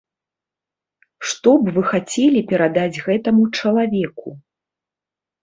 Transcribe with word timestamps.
Што 1.31 1.49
б 1.65 1.73
вы 1.75 1.83
хацелі 1.91 2.41
перадаць 2.53 3.01
гэтаму 3.09 3.43
чалавеку? 3.61 4.29